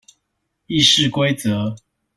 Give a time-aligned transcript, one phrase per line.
[0.67, 1.75] 議事規則